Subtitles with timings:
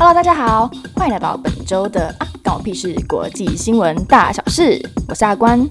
[0.00, 5.68] Hello，大家好，欢迎来到本周的啊，关我屁事国际新闻大小事，我是阿关。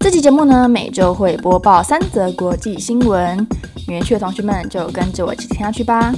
[0.00, 3.46] 这期节目呢，每周会播报三则国际新闻，
[3.88, 6.14] 有兴趣的同学们就跟着我一起听下去吧。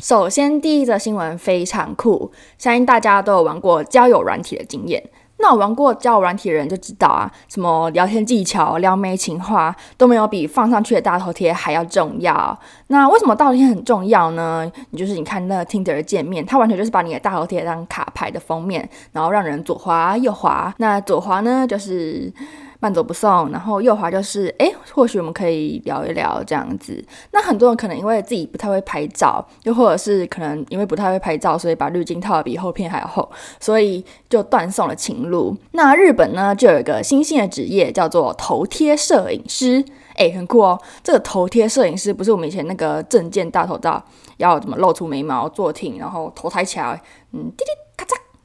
[0.00, 5.02] 首先，第一则新闻非常酷，相信大家都有玩过交友软体的经验。
[5.42, 12.58] 那我玩过交友软体的人就知道啊，什么聊天技巧、撩妹情话都没有比放上去的大头贴还要重要。
[12.86, 14.70] 那为什么大头贴很重要呢？
[14.90, 20.72] 你就是你看那个 Tinder 的界面，它完全就是把你的大头贴当卡牌的封面，然后让人左滑右滑。
[20.78, 22.32] 那左滑呢，就是。
[22.82, 27.02] 慢走不送，然后右滑就是，哎，或许我们可以聊一聊这样子。
[27.30, 35.56] 那很多人可能因为自己不太会拍照，又或者是可能因为不太会拍照，所以把滤镜套得比后片还要厚，所以就断送了情路。
[35.70, 39.84] 那日本呢，就有一个新兴的职业叫做头贴摄影师，
[40.16, 40.76] 哎，很酷哦。
[41.04, 44.02] 这个头贴摄影师不是我们以前那个证件大头照，
[44.38, 47.81] 要怎么露出眉毛、坐挺，然后头抬起来，嗯，滴滴。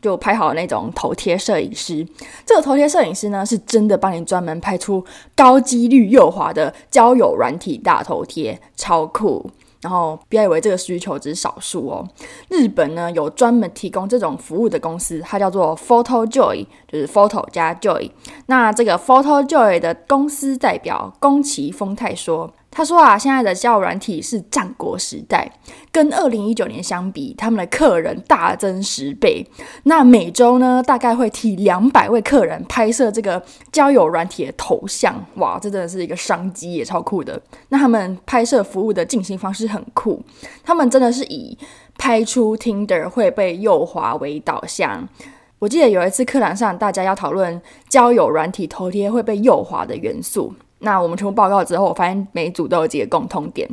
[0.08, 2.08] 就拍好那种头贴摄影师，
[2.46, 5.04] 这个头贴摄影师呢，是真的帮你专门拍出
[5.36, 9.52] 高几率右滑的交友软体大头贴，超酷。
[9.82, 12.08] 然后不要以为这个需求只是少数哦，
[12.50, 18.10] 日本呢有专门提供这种服务的公司，它叫做 PhotoJoy，就是 Photo 加 Joy。
[18.48, 22.52] 那这个 PhotoJoy 的公司代表宫崎丰太说。
[22.78, 25.52] 他说啊，现在的交友软体是战国时代，
[25.92, 29.44] 跟二零一九年相比，他们的客人大增十倍。
[29.86, 35.26] 那每周呢，大概会替两百位客人拍摄这个交友软体的头像。
[35.38, 37.42] 哇，这真的是一个商机，也超酷的。
[37.70, 40.22] 那他们拍摄服务的进行方式很酷，
[40.64, 41.58] 他们真的是以
[41.98, 45.10] 拍出 Tinder 会被右滑为导向。
[45.58, 50.54] 我记得有一次课堂上，大家要讨论交友软体头贴会被右滑的元素。
[50.80, 53.68] 那我们全部报告之后，我发现每组都有几个共通点：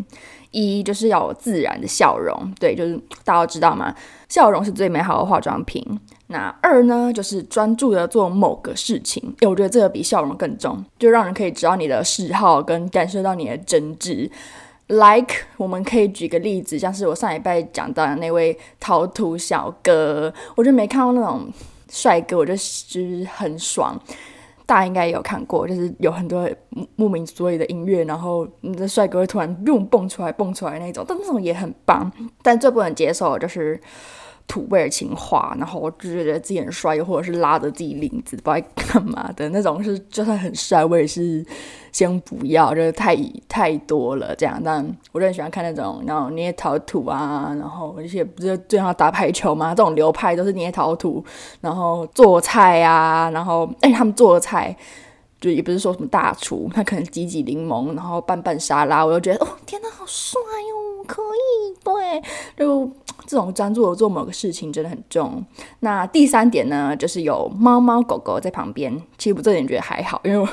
[0.51, 3.95] 一就是要有自然的笑容，对，就是大家都知道嘛，
[4.29, 5.85] 笑容是最美好的化妆品。
[6.29, 14.31] 那二呢，就是专注的做某个事情，诶，我觉得这个比笑容更重，就让人可以知道你的嗜好跟感受到你的真挚。
[14.87, 21.49] Like，我们可以举个例子，像是我上礼拜讲到的那位陶土小哥，我就没看到那种
[21.91, 23.99] 帅哥，我就就是很爽。
[24.67, 26.49] 大家应该也有看过，就是有很多
[26.97, 32.11] 莫名所以的音乐，然后你的帅哥突然蹦蹦出来，蹦出来那种，但那种也很棒。
[32.43, 33.79] 但最不能接受就是
[34.47, 41.45] 土味情话，然后我就觉得自己很帅，或者是拉着自己领子不知道干嘛的那种，是就算很帅，我也是
[41.91, 43.17] 先不要，就是太
[43.49, 44.61] 太多了这样。
[44.65, 49.75] 但我就很喜欢看那种，然后捏陶土啊，然后而且不是最好打排球吗？
[49.75, 51.25] 这种流派都是捏陶土，
[51.61, 54.77] 然后做菜啊，然后哎，他们做的菜
[55.45, 62.23] 就也不是说什么大厨，他可能挤挤柠檬，然后拌拌沙拉，我就觉得哦，天哪，好帅哟，可以，对，
[62.57, 62.91] 就。
[63.27, 65.43] 这种专注的做某个事情真的很重。
[65.81, 68.95] 那第三点呢，就是有猫猫狗狗在旁边。
[69.17, 70.47] 其实我这点觉得还好，因为我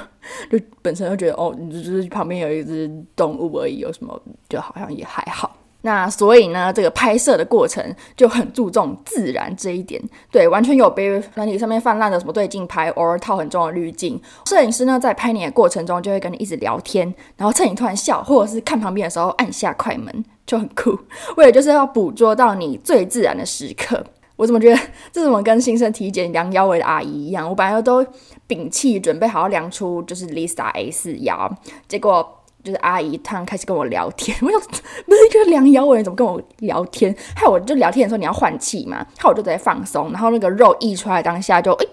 [0.50, 5.53] 就本身就觉得哦，就是旁边有一只动物而已，有什么就好像也还好。
[5.84, 7.84] 那所以呢，这个拍摄的过程
[8.16, 10.02] 就很注重自然这一点。
[10.30, 14.22] 对，完全有别软体上面泛滥的什么对镜拍，偶尔套很重的滤镜。
[14.46, 20.97] 摄影师呢，在拍你的过程中就会跟你一直聊天，然后趁你突然笑或者是看旁边的时候按下快门，就很酷。
[21.38, 24.03] 为了就是要捕捉到你最自然的时刻。
[24.36, 24.80] 我怎么觉得
[25.12, 27.50] 这怎么跟新生体检量腰围的阿姨一样？
[27.50, 28.06] 我本来都
[28.46, 31.52] 屏气准备好要量出就是 Lisa A 四腰，
[31.88, 32.38] 结果。
[32.64, 37.16] 就是阿姨，她开始跟我聊天，我想不是一个量腰围，怎么跟我聊天？
[37.36, 41.86] 害我就聊天的时候你要换气嘛，害我就在放松，然后那个肉溢出来当下就哎，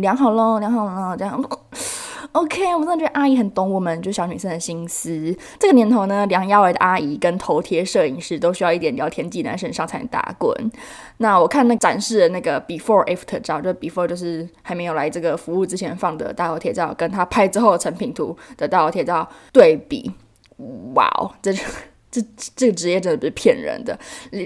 [0.00, 1.42] 量好了，量好了，这样。
[2.32, 5.36] OK，我真的觉得阿姨很懂我们，就小女生的心思。
[5.58, 10.70] 这个年头呢，量腰围的阿姨跟头贴摄影师都需要一点聊天技能，身上才能打滚。
[11.16, 20.08] 那我看那展示的那个 before after 照，就 before 就是还没有来这个服务之前放的大头贴照，跟他拍之后的成品图的大头贴照对比，
[20.94, 21.52] 哇哦，这
[22.12, 22.22] 这
[22.54, 23.98] 这个职业真的不是骗人的，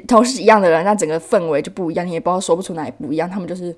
[0.08, 3.76] 头是一样的人，那整个氛围就不一样，你也不知道说不出哪不一样，他们就是。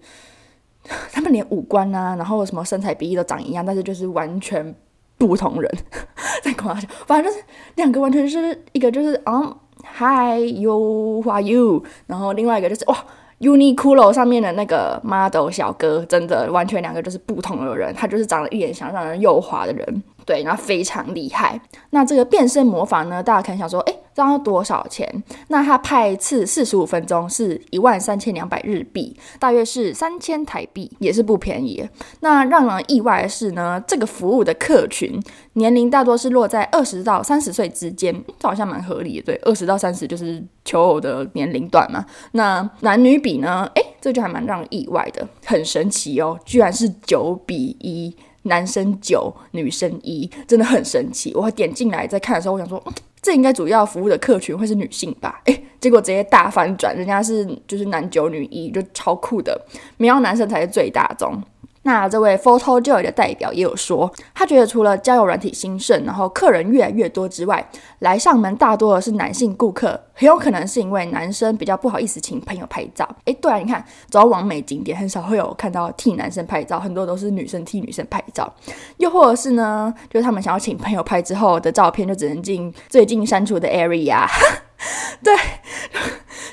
[1.13, 4.75] 他们连五官啊，然后什么身材比例都长一样，但是就是完全
[5.19, 5.71] 不同人。
[6.43, 6.75] 在跟我，
[7.07, 7.45] 反正就是
[7.75, 9.57] 两个完全是一个就是嗯
[9.99, 11.83] ，Hi，you，Who are you？
[12.07, 12.97] 然后另外一个就是哇
[13.41, 17.95] ，Uniqlo 上面的那个 model 小哥，真的完全两个就是不同的人。
[17.95, 21.59] 他就是长得一脸想让人右滑的人，对，然后非常厉害。
[21.91, 23.95] 那这个变身魔法呢，大家可能想说，哎。
[24.17, 25.07] 这要多少钱？
[25.49, 31.87] 那他派次四十五分钟是一万三千两百日币，大约是三千台币，也是不便宜。
[32.21, 39.27] 那让人意外的是呢，这个服务的客群年龄大多是落在二十到三十岁之间，这好像蛮合理的。
[39.27, 42.03] 对，二十到三十就是求偶的年龄段嘛。
[42.33, 43.71] 那男女比呢？
[43.75, 48.17] 诶，这就还蛮让人意外的，很神奇哦，居然是九比一。
[48.47, 51.33] 男生九，女生一，真的很神奇。
[51.35, 52.83] 我点进来在看的时候，我想说，
[53.23, 55.41] 这应该主要服务的客群会是女性吧？
[55.45, 59.61] 诶，结果直接大反转，人家是就是男九女一，就超酷的，
[59.97, 61.43] 没有男生才是最大宗。
[61.87, 67.65] 那这位 PhotoJoy 的代表也有说，他觉得除了交友软体兴盛，然后客人越来越多之外，
[68.01, 73.09] 来上门大多的是男性顾客，很有可能是因为男生比较不好意思请朋友拍照。
[73.27, 78.53] 诶，对啊，你看，走到网美景点，很少会有看到替男生拍照，很多都是女生替女生拍照。
[78.97, 84.27] 又或者是呢，就是他们想要请朋友拍之后的照片，就只能进最近删除的 area。
[85.23, 85.33] 对，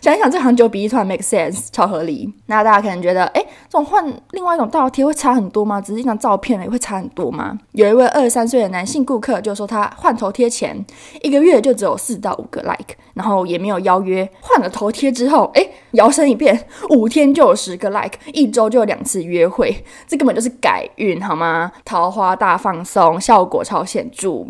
[0.03, 2.29] 想一想，这行九比一突然 make sense，超合理。
[2.47, 3.39] 那大家可能觉得，诶，
[3.69, 5.79] 这种换另外一种大头贴会差很多吗？
[5.79, 7.57] 只是一张照片也会差很多吗？
[7.71, 10.85] 有一位二十三岁的男性顾客就说，他换头贴前
[11.21, 14.29] 一个月就只有四到五个 like，然后也没有邀约。
[14.41, 21.71] 换了头贴之后，诶，摇身一变，五天就有十个 like，一周就有两次约会，这根本就是改运好吗？
[21.85, 24.45] 桃花大放送，效果超显著。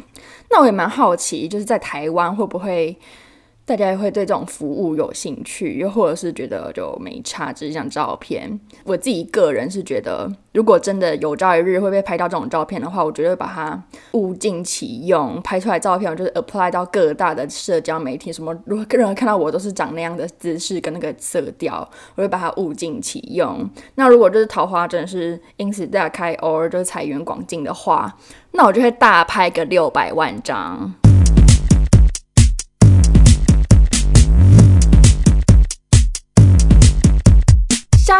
[0.49, 2.97] 那我也蛮好奇，就是在台湾会不会？
[3.65, 8.59] 大家也会对这种服务有兴趣，又或者是觉得就没差，只是一张照片。
[8.83, 13.81] 我自己个人是觉得，如果真的有朝一日会被拍到这种照片的话，我绝对把它
[14.11, 23.69] 物尽其用，拍出来照片我就是 apply 到各大的社交媒体，什么如果任何人看到我都是长那样的姿势跟那个色调，我会把它物尽其用。
[23.95, 28.13] 那如果就是桃花真的是因此大开，偶尔就是财源广进的话，
[28.51, 30.93] 那我就会大拍个六百万张。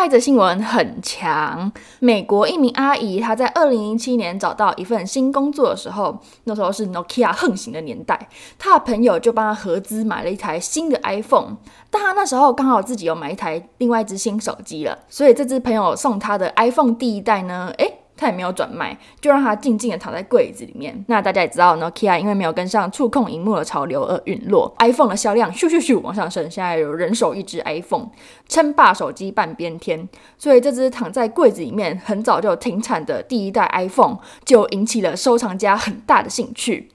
[0.03, 8.27] 下一则新闻很强，美国一名阿姨，她在二零零七年找到一份新工作的时候，那时候是 Nokia 横行的年代，
[8.59, 11.55] 她的朋友就帮她合资买了一台新的 iPhone，
[11.89, 18.02] 但她那时候刚好自己有买一台另外一只新手机了，所以这只朋友送她的 iPhone 第一代呢，诶。
[18.23, 21.03] 他也没有转卖，就让他静静的躺在柜子里面。
[21.07, 26.49] 那大家也知道，Nokia 因为没有跟上触控荧幕的潮流而陨落，iPhone 的销量咻咻咻往上升。
[26.49, 28.07] 现在有人手一只 iPhone，
[28.47, 30.07] 称霸手机半边天。
[30.37, 36.89] 所以这只躺在柜子里面很早就停产的第一代 iPhone，就引起了收藏家很大的兴趣。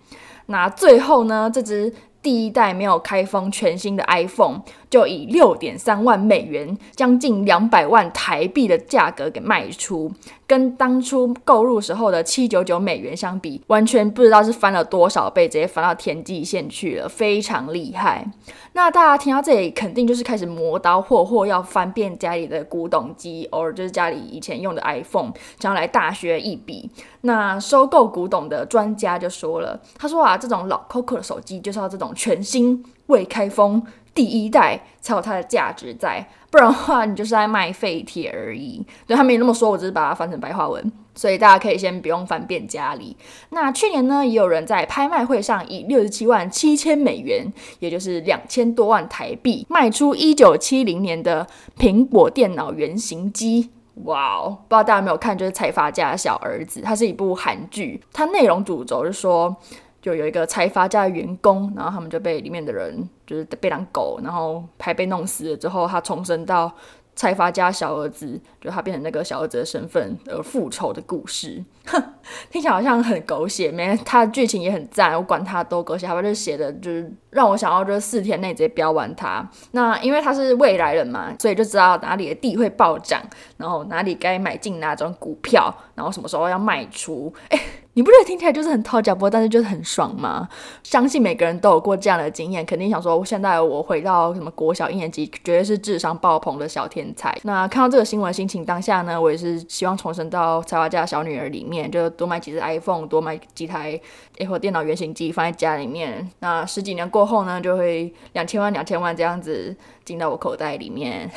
[0.47, 1.93] 那最后呢，这只
[2.23, 4.63] 第一代没有开封全新的 iPhone。
[4.91, 10.11] 就以六点三万美元，将近两百万台币的价格给卖出，
[10.47, 18.27] 跟当初购入时候的七九九美元相比，完全不知道是翻了多少倍，直接翻到天际线去了，非常厉害。
[18.73, 26.89] 那大家听到这里，肯定就是开始磨刀霍霍，要翻遍家里的古董机，偶 尔就是家里以前用的 iPhone，想要来大削一笔。
[27.23, 33.85] 那收购古董的专家就说了，他说啊，这种老 Coco 的手机就是要这种全新未开封。
[34.15, 38.85] 第一代才有它的价值在，不然的话你就是在卖废铁而已。
[39.07, 43.17] 对，他没那么说，我只是把它翻成白话文，所以大家可以先不用翻遍家里。
[43.51, 47.47] 那去年呢，也有人在拍卖会上以六十七万七千美元，
[47.79, 51.47] 也就是两千多万台币，卖出一九七零年的
[51.79, 53.71] 苹果电脑原型机。
[54.05, 59.57] 哇哦，不知道大家有没有看，就是财阀家的小儿子，它是一部韩剧，它内容主轴是说。
[60.01, 66.73] 就有一个财阀家的员工，然后他们就被里面的人就是被当狗，然后还被弄死了之后，他重生到
[67.15, 71.63] 财阀家小儿子，就他变成那个小儿子的身份而复仇的故事。
[71.87, 72.03] 哼，
[72.51, 73.95] 听起来好像很狗血，没？
[73.99, 79.47] 他的剧情也很赞，我管他多狗血，他就写的就是让我想要就是四天内直接飙完它。
[79.73, 83.21] 那因为他是未来人嘛，所以就知道哪里的地会暴涨，
[83.59, 87.33] 然后哪里该买进哪种股票，然后什么时候要卖出。
[87.51, 87.61] 诶
[87.99, 90.49] 你不觉得听起来就是很讨价波，但是就是很爽吗？
[90.85, 97.37] 相信每个人都有过这样的经验，肯定想说，现在我回到什么国小一年级，绝对是智商爆棚的小天才。
[97.43, 104.01] 那看到这个新闻，心情当下呢，我也是希望重生到财阀家小女儿里面，就多买几只 iPhone，多买几台
[104.37, 106.31] Apple 电脑原型机放在家里面。
[106.39, 111.29] 那十几年过后呢，就会两千万、两千万这样子进到我口袋里面。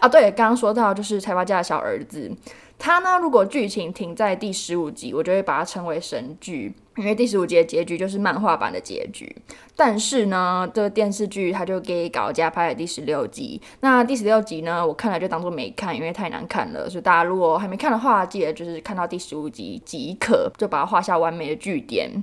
[0.00, 2.30] 啊，对，刚刚说到就是财阀家的小儿子。
[2.80, 9.34] 他呢，如果剧情停在第十五集，我就会把它称为神剧，因为第十五集的结局就是漫画版的结局。
[9.74, 13.60] 但是呢，这个电视剧他就给搞加拍了第十六集。
[13.80, 16.88] 那第十六集呢，我看了就当做没看，因为太难看了。
[16.88, 22.22] 所以大家如果还没看的话，记得就是看到第十五集即可，就把它画下完美的句点。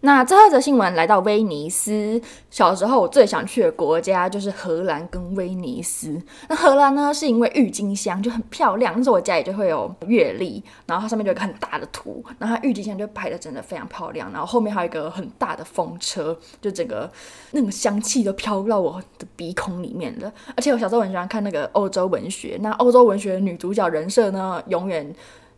[0.00, 2.20] 那最后一则新闻来到威尼斯。
[2.50, 6.16] 小时候我最想去的国家就是荷兰跟威尼斯。
[6.48, 17.10] 那荷兰呢，是因为郁金香就很漂亮，那时候我家里就会有月历，然后它上面就有一个很大的图，然后它郁金香就摆的真的非常漂亮，然后后面还有一个很大的风车，就整个
[17.50, 20.32] 那种香气都飘到我的鼻孔里面了。
[20.56, 25.04] 而且我小时候很喜欢看那个欧洲文学，那欧洲文学的女主角人设呢，永远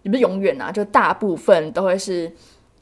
[0.03, 2.33] 也不是永远啊，就大部分都会是。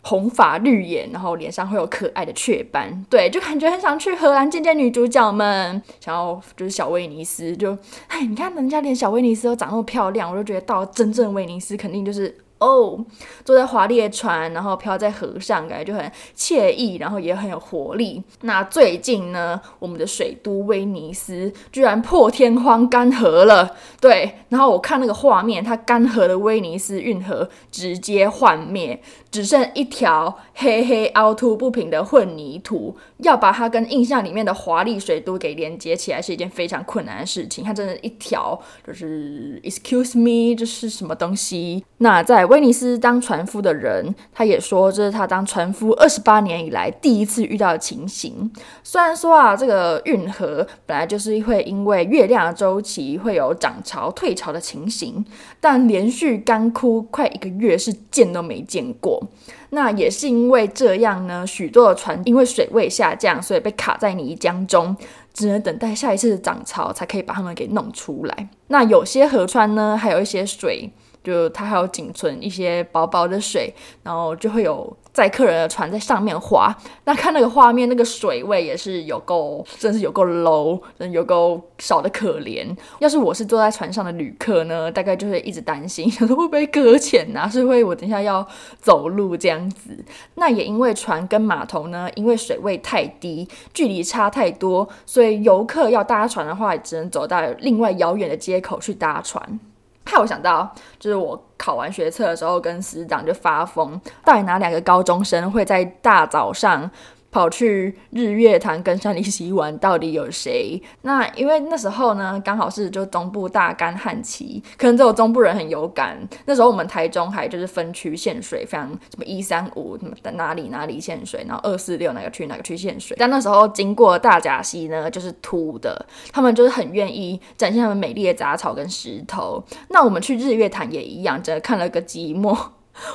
[0.08, 7.76] 红发绿眼，然后脸上会有可爱的雀斑，对，就感觉很想去荷兰见见女主角们，想要就是小威尼斯，就
[8.08, 12.34] 哎，你看人家连小威尼斯都长那么漂亮，我就觉得到真正威尼斯肯定就是。
[12.58, 13.04] 哦，
[13.44, 18.22] 坐在华丽的船，然后飘在河上，感觉就很惬意，然后也很有活力。
[18.42, 23.76] 那最近呢，我们的水都威尼斯居然破天荒干涸了。
[24.00, 29.00] 对，然后我看那个画面，它干涸的威尼斯运河直接幻灭，
[29.30, 32.96] 只剩一条黑黑凹凸不平的混凝土。
[33.18, 37.64] 要把它跟印象里面的华丽水都给连接起来，是一件非常困难的事情。
[37.64, 41.84] 它真的，一条就是 Excuse me，这是什么东西？
[41.98, 48.50] 那在威尼斯当船夫的人，他也说这是他当船夫二十八年以来第一次遇到的情形。
[48.82, 55.24] 虽然说啊，这个运河本来就是会因为月亮的周期会有涨潮退潮的情形，
[55.60, 59.22] 但连续干枯快一个月是见都没见过。
[59.70, 64.96] 那也是因为这样呢，许多的船因为水位下降，所以被卡在泥浆中，
[65.34, 68.48] 只能等待下一次涨潮才可以把它们给弄出来。
[68.68, 70.90] 那有些河川呢，还有一些水。
[71.28, 76.74] 就它还有仅存一些薄薄的水，然后就会有载客人的船在上面划。
[77.04, 82.66] 那看那个画面，那个水位也是有够，真是有够 low，真有够少的可怜。
[82.98, 87.46] 要是我是坐在船上的旅客呢，大概就会一直担心，会不会搁浅呐？
[87.50, 88.46] 是会我等一下要
[88.80, 90.02] 走路这样子。
[90.36, 99.60] 那也因为船跟码头呢，因为水位太低，距离差太多，所以游客要搭船的话，也只能走到另外遥远的街口去搭船。
[100.08, 106.90] 害我想到，就是我考完学测的时候，跟师长就发疯，到底哪两个高中生会在大早上
[107.38, 110.82] 跑去日月潭跟山里溪玩，到底有谁？
[111.02, 116.18] 那因为那时候呢，刚好是就中部大干旱期，可能只有中部人很有感。
[116.46, 123.16] 那时候我们台中还就是分区限水，非常什么一三五什么的哪里哪里限水，然后二四六哪个区哪个区限水。
[123.20, 129.62] 但那时候经过大甲溪呢，就是秃的，他们就是很愿意展现他们美丽的杂草跟石头。
[129.90, 132.58] 那我们去日月潭也一样，真的看了个寂寞。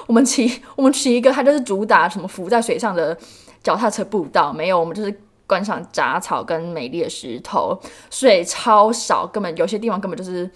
[0.07, 3.17] 我们骑我们骑一个，它就是主打什么浮在水上的。
[3.63, 7.79] 脚踏车步道没有，我们就是观赏杂草跟美丽的石头，
[8.11, 10.49] 水超少，根本有些地方根本就是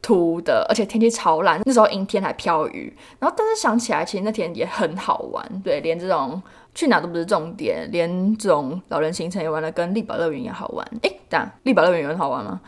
[0.00, 2.96] 秃的，而且天气超烂，那时候阴天还飘雨。
[3.18, 6.40] 然后，但是想起来，其实那天也很好玩，对，连这种
[6.74, 10.86] 去哪都不是重点，连这种老人行程也玩的跟丽宝乐园一样好玩。
[11.02, 12.60] 诶，这样丽宝乐园有很好玩吗？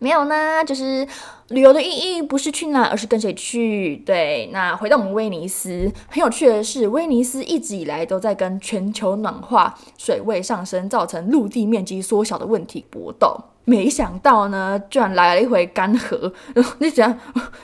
[0.00, 1.06] 没有呢，就是。
[1.50, 3.96] 旅游的意义不是去哪，而是跟谁去。
[4.06, 13.36] 对，那回到我们威尼斯，很有趣的是，威尼斯一直以来都在跟全球暖化、水位上升造成陆地面积缩小的问题搏斗。
[13.64, 16.32] 没想到呢，居然来了一回干涸。
[16.78, 17.18] 你想，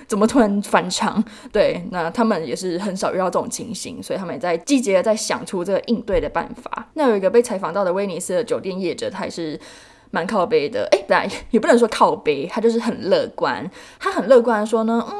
[0.09, 1.23] 怎么突然反常？
[1.52, 6.88] 对，那他们也是很少遇到这种情形，所以他们也在积极的在想出这个应对的办法。
[6.95, 9.61] 那有一个被采访到的威尼斯的酒店业者，他也是。
[10.10, 13.68] 蛮靠背的，哎，对， 也不能说靠背，他就是很乐观。
[13.98, 15.16] 他很乐观的说呢，嗯，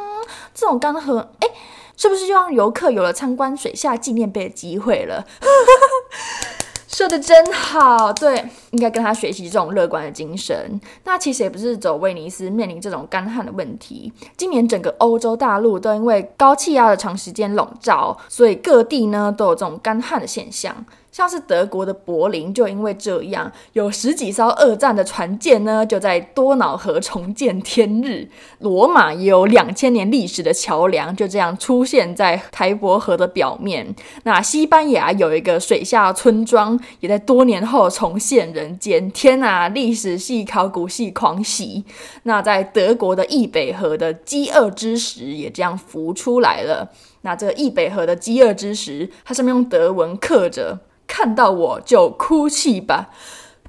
[0.55, 1.49] 这种干涸，哎，
[1.97, 5.26] 是不是就让游客有了参观水下纪念碑的机会了？
[6.88, 10.81] 说的真好，对，应该跟他学习这种乐观的精神。
[11.05, 20.75] 那其实也不是走威尼斯面临这种干旱的问题，今年整个欧洲大陆都因为高气压的长时间笼罩，所以各地呢都有这种干旱的现象。
[21.17, 28.29] 像是德国的柏林，就因为这样，有十几艘二战的船舰呢，就在多瑙河重见天日。
[28.59, 33.95] 罗马也有两千年历史的桥梁，就这样出现在台伯河的表面。
[34.25, 39.11] 那西班牙有一个水下村庄，也在多年后重现人间。
[39.13, 41.83] 天呐，历史系、考古系狂喜！
[42.25, 46.91] 那在德国的易北河的饥饿之石，也这样浮出来了。
[47.26, 50.78] 那这易北河的饥饿之石，它上面用德文刻着。
[51.09, 53.11] 看到我就哭泣吧！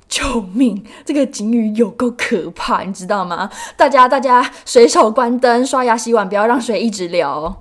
[0.07, 0.85] 救命！
[1.03, 3.49] 这个警语有够可怕，你知道吗？
[3.75, 7.55] 大家，大家随手关灯、刷牙、洗碗，不要让水一直流。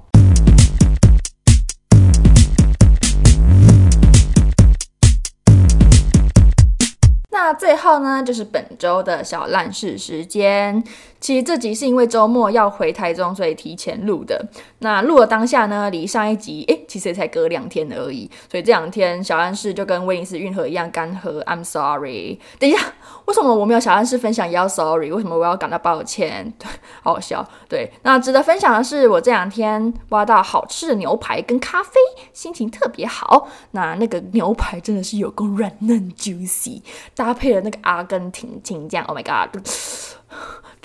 [7.30, 10.82] 那最后呢，就是本周的小烂事时间。
[11.20, 14.48] 其实这集是因为周末要回台中，所以提前录的。
[14.80, 18.30] 那录的当下呢，离上一集诶，其其实也才隔两天而已。
[18.50, 21.44] 所以这两天小安室就跟威尼斯运河一样干涸。
[21.44, 22.38] I'm sorry。
[22.58, 22.78] 等一下，
[23.26, 25.12] 为什么我没有小安室分享也要 sorry？
[25.12, 26.50] 为什么我要感到抱歉？
[26.58, 26.66] 对，
[27.04, 27.46] 好好笑。
[27.68, 31.90] 对，那值得分享的是，我这两天挖到好吃的牛排跟咖啡，
[32.32, 33.48] 心情特别好。
[33.72, 36.80] 那那个牛排真的是有够软嫩 juicy，
[37.14, 39.62] 搭配了那个阿根廷青酱，Oh my god！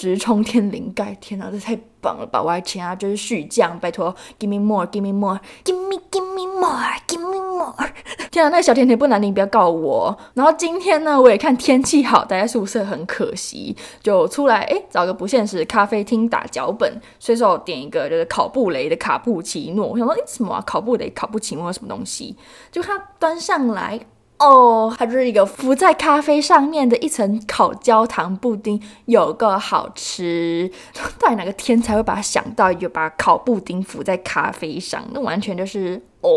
[0.01, 2.41] 直冲天灵盖，天哪，这太棒了吧！
[2.41, 7.75] 我还请他就是续酱，拜托，Give me more，Give me more，Give me，Give me more，Give me more。
[8.31, 10.17] 天哪，那个小甜甜不难，你不要告我。
[10.33, 19.85] 然后今天呢，我也看天气好，待在宿舍很可惜，就出来哎，找个不现实咖啡厅打脚本，随手点一个就是考布雷的卡布奇诺。
[19.85, 20.63] 我想说，哎，什么啊？
[20.65, 22.35] 考布雷卡布奇诺什么东西？
[22.71, 23.99] 就他端上来。
[24.41, 30.71] 哦，它就是一个浮在咖啡上面的一层烤焦糖布丁，有个好吃。
[31.19, 35.03] 到底哪个天才会把它想到，就把烤布丁浮在咖啡上？
[35.13, 36.31] 那完全就是哦。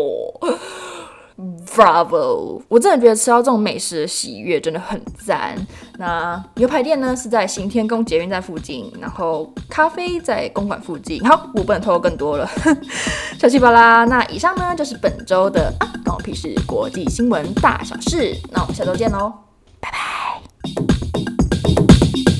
[1.37, 2.61] Bravo！
[2.69, 5.53] 我真的觉得吃到这种美食的喜悦真的很赞。
[5.97, 11.21] 那牛排店呢是在行天宫捷运站附近，然后咖啡在公馆附近。
[11.27, 12.49] 好，我不能透露更多了，
[13.37, 14.05] 小气巴啦。
[14.05, 18.33] 那以上呢就是本周的啊，关我屁事国际新闻大小事。
[18.51, 19.33] 那我们下周见喽。
[19.81, 20.34] 拜拜